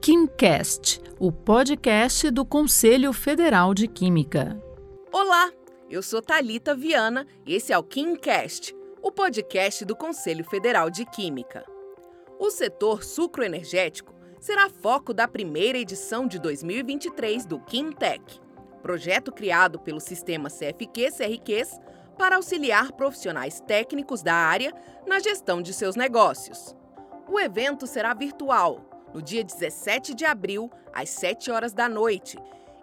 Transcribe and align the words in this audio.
KimCast, 0.00 1.00
o 1.18 1.30
podcast 1.30 2.30
do 2.30 2.44
Conselho 2.44 3.12
Federal 3.12 3.72
de 3.72 3.86
Química. 3.86 4.60
Olá, 5.12 5.52
eu 5.88 6.02
sou 6.02 6.20
Talita 6.20 6.74
Viana 6.74 7.26
e 7.46 7.54
esse 7.54 7.72
é 7.72 7.78
o 7.78 7.82
KimCast, 7.82 8.74
o 9.02 9.12
podcast 9.12 9.84
do 9.84 9.94
Conselho 9.94 10.44
Federal 10.44 10.90
de 10.90 11.04
Química. 11.04 11.64
O 12.38 12.50
setor 12.50 13.04
sucroenergético 13.04 14.14
será 14.40 14.68
foco 14.68 15.14
da 15.14 15.28
primeira 15.28 15.78
edição 15.78 16.26
de 16.26 16.38
2023 16.38 17.46
do 17.46 17.60
KimTech, 17.60 18.40
projeto 18.82 19.30
criado 19.30 19.78
pelo 19.78 20.00
sistema 20.00 20.48
CFQ-CRQs 20.48 21.78
para 22.16 22.36
auxiliar 22.36 22.90
profissionais 22.92 23.60
técnicos 23.60 24.22
da 24.22 24.34
área 24.34 24.72
na 25.06 25.20
gestão 25.20 25.62
de 25.62 25.72
seus 25.72 25.94
negócios. 25.94 26.76
O 27.30 27.38
evento 27.38 27.86
será 27.86 28.14
virtual 28.14 28.80
no 29.12 29.20
dia 29.20 29.44
17 29.44 30.14
de 30.14 30.24
abril, 30.24 30.70
às 30.92 31.10
7 31.10 31.50
horas 31.50 31.72
da 31.72 31.88
noite, 31.88 32.38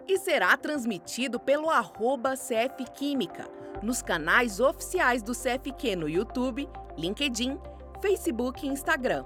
e 0.06 0.18
será 0.18 0.56
transmitido 0.56 1.38
pelo 1.38 1.68
arroba 1.68 2.34
CF 2.36 2.84
Química, 2.94 3.48
nos 3.82 4.02
canais 4.02 4.60
oficiais 4.60 5.22
do 5.22 5.32
CFQ 5.32 5.96
no 5.96 6.08
YouTube, 6.08 6.68
LinkedIn, 6.96 7.58
Facebook 8.00 8.64
e 8.64 8.70
Instagram. 8.70 9.24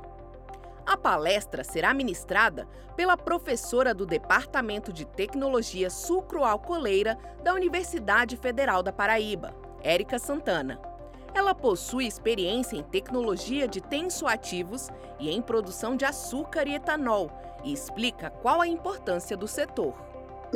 A 0.86 0.96
palestra 0.96 1.62
será 1.62 1.92
ministrada 1.94 2.66
pela 2.96 3.16
professora 3.16 3.94
do 3.94 4.06
Departamento 4.06 4.92
de 4.92 5.04
Tecnologia 5.04 5.90
Sucroalcooleira 5.90 7.16
da 7.44 7.54
Universidade 7.54 8.36
Federal 8.36 8.82
da 8.82 8.92
Paraíba, 8.92 9.54
Érica 9.82 10.18
Santana. 10.18 10.89
Ela 11.34 11.54
possui 11.54 12.06
experiência 12.06 12.76
em 12.76 12.82
tecnologia 12.82 13.68
de 13.68 13.80
tensoativos 13.80 14.88
e 15.18 15.30
em 15.30 15.40
produção 15.40 15.96
de 15.96 16.04
açúcar 16.04 16.66
e 16.66 16.74
etanol 16.74 17.30
e 17.64 17.72
explica 17.72 18.30
qual 18.42 18.60
a 18.60 18.66
importância 18.66 19.36
do 19.36 19.46
setor. 19.46 19.94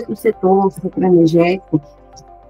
O 0.08 0.17
setor 0.17 0.72
sucroenergético, 0.72 1.80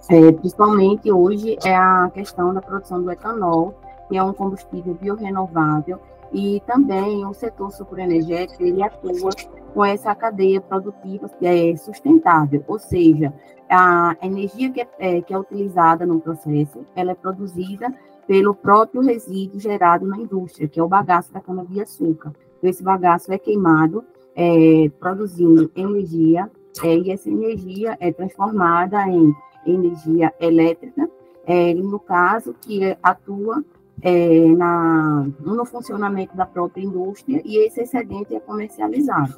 é, 0.09 0.33
principalmente 0.33 1.13
hoje, 1.13 1.59
é 1.65 1.75
a 1.75 2.11
questão 2.13 2.55
da 2.55 2.63
produção 2.63 3.03
do 3.03 3.11
etanol, 3.11 3.75
que 4.09 4.17
é 4.17 4.23
um 4.23 4.33
combustível 4.33 4.95
biorrenovável, 4.95 6.01
e 6.33 6.63
também 6.67 7.25
o 7.27 7.35
setor 7.35 7.71
sucroenergético, 7.71 8.63
ele 8.63 8.83
atua 8.83 9.31
com 9.73 9.85
essa 9.85 10.15
cadeia 10.15 10.61
produtiva 10.61 11.29
que 11.29 11.47
é 11.47 11.77
sustentável, 11.77 12.65
ou 12.67 12.79
seja, 12.79 13.33
a 13.69 14.17
energia 14.23 14.71
que 14.71 14.81
é, 14.81 14.89
é, 14.99 15.21
que 15.21 15.35
é 15.35 15.39
utilizada 15.39 16.07
no 16.07 16.21
processo, 16.21 16.87
ela 16.95 17.13
é 17.13 17.15
produzida 17.15 17.93
pelo 18.27 18.55
próprio 18.55 19.03
resíduo 19.03 19.61
gerado 19.61 20.07
na 20.07 20.19
indústria, 20.19 20.69
que 20.69 20.81
é 20.81 20.83
o 20.83 20.89
bagaço 20.89 21.33
da 21.33 21.41
cana-de-açúcar. 21.41 22.33
Então, 22.59 22.71
esse 22.71 22.83
bagaço 22.83 23.33
é 23.33 23.39
queimado, 23.39 24.05
é, 24.35 24.91
produzindo 24.99 25.71
energia, 25.75 26.51
é, 26.83 26.99
e 26.99 27.11
essa 27.11 27.31
energia 27.31 27.97
é 28.01 28.13
transformada 28.13 29.07
em 29.09 29.33
energia 29.67 30.33
elétrica, 30.41 31.09
é, 31.47 31.75
no 31.75 32.01
caso, 32.01 32.55
que 32.55 32.97
atua 33.03 33.65
é, 34.03 34.49
na, 34.49 35.27
no 35.41 35.65
funcionamento 35.65 36.37
da 36.37 36.47
própria 36.47 36.83
indústria, 36.83 37.41
e 37.45 37.59
esse 37.67 37.83
excedente 37.83 38.35
é 38.35 38.41
comercializado. 38.41 39.35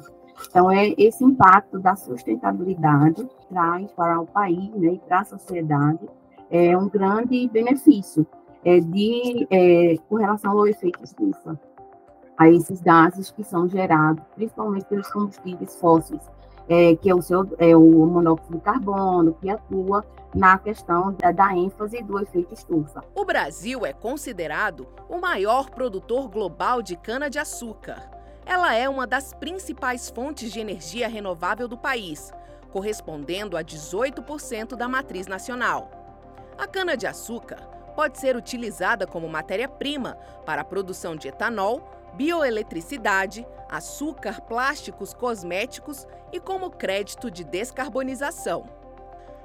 Então, 0.49 0.71
é 0.71 0.93
esse 0.97 1.23
impacto 1.23 1.79
da 1.79 1.95
sustentabilidade 1.95 3.27
traz 3.49 3.91
para 3.91 4.19
o 4.19 4.25
país 4.25 4.69
né, 4.75 4.93
e 4.93 4.99
para 4.99 5.21
a 5.21 5.25
sociedade 5.25 6.07
é 6.49 6.77
um 6.77 6.87
grande 6.87 7.47
benefício, 7.49 8.25
é, 8.63 8.79
de, 8.79 9.47
é, 9.49 9.97
com 10.09 10.15
relação 10.15 10.51
ao 10.51 10.67
efeito 10.67 11.03
estufa, 11.03 11.59
a 12.37 12.49
esses 12.49 12.81
gases 12.81 13.31
que 13.31 13.43
são 13.43 13.67
gerados, 13.67 14.23
principalmente 14.35 14.85
pelos 14.85 15.09
combustíveis 15.11 15.75
fósseis, 15.79 16.21
é, 16.69 16.95
que 16.95 17.09
é 17.09 17.15
o, 17.15 17.21
seu, 17.21 17.47
é 17.57 17.75
o 17.75 18.05
monóxido 18.05 18.57
de 18.57 18.61
carbono, 18.63 19.33
que 19.41 19.49
atua 19.49 20.05
na 20.35 20.57
questão 20.57 21.13
da, 21.13 21.31
da, 21.31 21.55
ênfase 21.55 22.03
do 22.03 22.19
efeito 22.19 22.53
estufa. 22.53 23.03
O 23.15 23.25
Brasil 23.25 23.85
é 23.85 23.93
considerado 23.93 24.85
o 25.09 25.19
maior 25.19 25.69
produtor 25.69 26.27
global 26.27 26.81
de 26.81 26.95
cana-de-açúcar. 26.97 28.11
Ela 28.45 28.75
é 28.75 28.87
uma 28.87 29.07
das 29.07 29.33
principais 29.33 30.09
fontes 30.09 30.51
de 30.51 30.59
energia 30.59 31.07
renovável 31.07 31.67
do 31.67 31.77
país, 31.77 32.31
correspondendo 32.71 33.57
a 33.57 33.63
18% 33.63 34.75
da 34.75 34.87
matriz 34.87 35.25
nacional. 35.25 35.89
A 36.57 36.67
cana-de-açúcar 36.67 37.76
pode 37.97 38.19
ser 38.19 38.35
utilizada 38.35 39.07
como 39.07 39.27
matéria-prima 39.27 40.19
para 40.45 40.61
a 40.61 40.63
produção 40.63 41.15
de 41.15 41.29
etanol, 41.29 41.81
bioeletricidade, 42.13 43.43
açúcar, 43.67 44.39
plásticos, 44.41 45.15
cosméticos 45.15 46.05
e 46.31 46.39
como 46.39 46.69
crédito 46.69 47.31
de 47.31 47.43
descarbonização. 47.43 48.69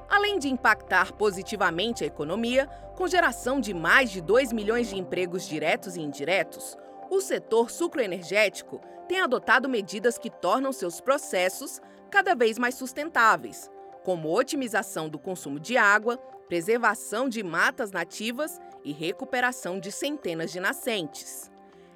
Além 0.06 0.38
de 0.38 0.50
impactar 0.50 1.14
positivamente 1.14 2.04
a 2.04 2.06
economia, 2.06 2.66
com 2.94 3.08
geração 3.08 3.58
de 3.58 3.72
mais 3.72 4.10
de 4.10 4.20
2 4.20 4.52
milhões 4.52 4.90
de 4.90 4.98
empregos 4.98 5.48
diretos 5.48 5.96
e 5.96 6.02
indiretos, 6.02 6.76
o 7.10 7.22
setor 7.22 7.70
sucroenergético 7.70 8.82
tem 9.08 9.20
adotado 9.20 9.66
medidas 9.66 10.18
que 10.18 10.28
tornam 10.28 10.74
seus 10.74 11.00
processos 11.00 11.80
cada 12.10 12.34
vez 12.34 12.58
mais 12.58 12.74
sustentáveis, 12.74 13.70
como 14.04 14.34
otimização 14.34 15.08
do 15.08 15.18
consumo 15.18 15.58
de 15.60 15.76
água, 15.76 16.16
preservação 16.48 17.28
de 17.28 17.42
matas 17.42 17.92
nativas 17.92 18.60
e 18.84 18.92
recuperação 18.92 19.78
de 19.78 19.90
centenas 19.90 20.50
de 20.52 20.60
nascentes. 20.60 21.50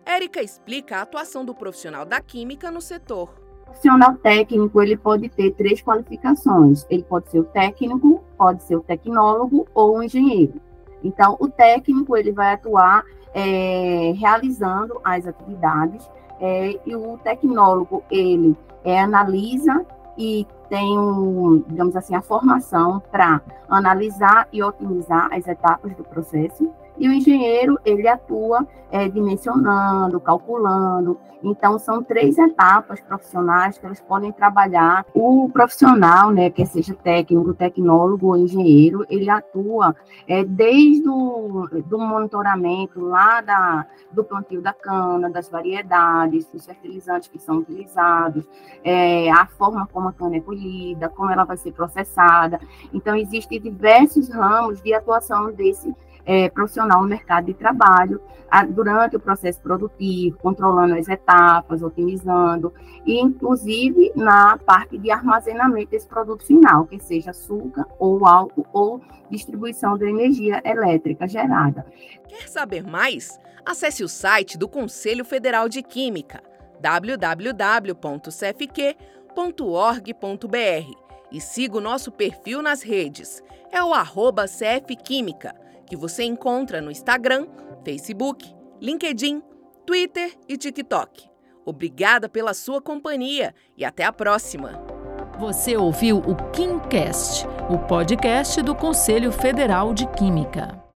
Érica 0.04 0.40
explica 0.40 0.98
a 0.98 1.02
atuação 1.02 1.44
do 1.44 1.54
profissional 1.54 2.04
da 2.04 2.20
química 2.20 2.70
no 2.70 2.80
setor. 2.80 3.28
O 3.62 3.64
profissional 3.66 4.14
técnico 4.18 4.80
ele 4.80 4.96
pode 4.96 5.28
ter 5.28 5.50
três 5.52 5.82
qualificações. 5.82 6.86
Ele 6.88 7.02
pode 7.02 7.28
ser 7.28 7.40
o 7.40 7.44
técnico, 7.44 8.22
pode 8.38 8.62
ser 8.62 8.76
o 8.76 8.82
tecnólogo 8.82 9.66
ou 9.74 9.98
o 9.98 10.02
engenheiro. 10.02 10.60
Então, 11.02 11.36
o 11.40 11.48
técnico 11.48 12.16
ele 12.16 12.32
vai 12.32 12.54
atuar 12.54 13.04
é, 13.34 14.12
realizando 14.16 15.00
as 15.04 15.26
atividades 15.26 16.08
é, 16.40 16.78
e 16.86 16.94
o 16.94 17.18
tecnólogo 17.18 18.02
ele 18.10 18.56
é, 18.84 19.00
analisa 19.00 19.84
e 20.16 20.46
tem, 20.68 21.64
digamos 21.68 21.96
assim, 21.96 22.14
a 22.14 22.22
formação 22.22 23.02
para 23.10 23.40
analisar 23.68 24.48
e 24.52 24.62
otimizar 24.62 25.28
as 25.32 25.46
etapas 25.46 25.94
do 25.94 26.04
processo. 26.04 26.70
E 26.98 27.08
o 27.08 27.12
engenheiro, 27.12 27.78
ele 27.84 28.08
atua 28.08 28.66
é, 28.90 29.08
dimensionando, 29.08 30.20
calculando. 30.20 31.18
Então, 31.42 31.78
são 31.78 32.02
três 32.02 32.38
etapas 32.38 33.00
profissionais 33.00 33.78
que 33.78 33.86
eles 33.86 34.00
podem 34.00 34.32
trabalhar. 34.32 35.04
O 35.14 35.48
profissional, 35.52 36.30
né, 36.30 36.50
que 36.50 36.64
seja 36.64 36.94
técnico, 36.94 37.54
tecnólogo 37.54 38.28
ou 38.28 38.36
engenheiro, 38.36 39.04
ele 39.08 39.28
atua 39.28 39.94
é, 40.26 40.42
desde 40.44 41.08
o 41.08 41.68
do 41.86 41.98
monitoramento 41.98 43.00
lá 43.00 43.40
da, 43.40 43.86
do 44.10 44.24
plantio 44.24 44.62
da 44.62 44.72
cana, 44.72 45.30
das 45.30 45.48
variedades, 45.48 46.46
dos 46.46 46.64
fertilizantes 46.64 47.28
que 47.28 47.38
são 47.38 47.58
utilizados, 47.58 48.48
é, 48.82 49.30
a 49.30 49.46
forma 49.46 49.86
como 49.92 50.08
a 50.08 50.12
cana 50.12 50.36
é 50.36 50.40
colhida, 50.40 51.08
como 51.08 51.30
ela 51.30 51.44
vai 51.44 51.56
ser 51.56 51.72
processada. 51.72 52.58
Então, 52.92 53.14
existem 53.14 53.60
diversos 53.60 54.28
ramos 54.30 54.82
de 54.82 54.94
atuação 54.94 55.52
desse 55.52 55.94
é, 56.26 56.50
profissional 56.50 57.00
no 57.02 57.08
mercado 57.08 57.46
de 57.46 57.54
trabalho 57.54 58.20
a, 58.50 58.64
durante 58.64 59.16
o 59.16 59.20
processo 59.20 59.60
produtivo, 59.60 60.36
controlando 60.38 60.94
as 60.94 61.08
etapas, 61.08 61.82
otimizando, 61.82 62.74
e 63.06 63.18
inclusive 63.20 64.12
na 64.14 64.58
parte 64.58 64.98
de 64.98 65.10
armazenamento 65.10 65.90
desse 65.90 66.08
produto 66.08 66.44
final, 66.44 66.86
que 66.86 66.98
seja 66.98 67.30
açúcar 67.30 67.86
ou 67.98 68.26
álcool 68.26 68.66
ou 68.72 69.00
distribuição 69.30 69.96
da 69.96 70.08
energia 70.08 70.60
elétrica 70.64 71.26
gerada. 71.26 71.86
Quer 72.28 72.48
saber 72.48 72.84
mais? 72.84 73.38
Acesse 73.64 74.04
o 74.04 74.08
site 74.08 74.58
do 74.58 74.68
Conselho 74.68 75.24
Federal 75.24 75.68
de 75.68 75.82
Química 75.82 76.42
www.cfq.org.br 76.80 77.96
e 81.32 81.40
siga 81.40 81.78
o 81.78 81.80
nosso 81.80 82.12
perfil 82.12 82.62
nas 82.62 82.82
redes. 82.82 83.42
É 83.72 83.82
o 83.82 83.92
arroba 83.92 84.44
CFQuímica 84.44 85.65
que 85.86 85.96
você 85.96 86.24
encontra 86.24 86.80
no 86.80 86.90
Instagram, 86.90 87.46
Facebook, 87.84 88.54
LinkedIn, 88.80 89.42
Twitter 89.86 90.36
e 90.48 90.56
TikTok. 90.56 91.30
Obrigada 91.64 92.28
pela 92.28 92.54
sua 92.54 92.80
companhia 92.80 93.54
e 93.76 93.84
até 93.84 94.04
a 94.04 94.12
próxima. 94.12 94.80
Você 95.38 95.76
ouviu 95.76 96.18
o 96.18 96.34
KimCast, 96.50 97.46
o 97.68 97.78
podcast 97.78 98.62
do 98.62 98.74
Conselho 98.74 99.30
Federal 99.30 99.92
de 99.92 100.06
Química. 100.08 100.85